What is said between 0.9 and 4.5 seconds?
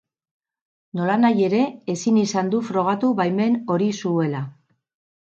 Nolanahi ere, ezin izan du frogatu baimen hori zuela.